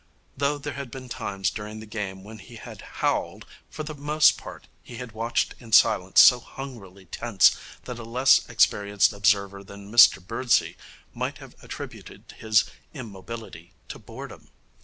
[0.35, 4.35] Though there had been times during the game when he had howled, for the most
[4.35, 9.91] part he had watched in silence so hungrily tense that a less experienced observer than
[9.91, 10.75] Mr Birdsey
[11.13, 12.63] might have attributed his
[12.95, 14.49] immobility to boredom.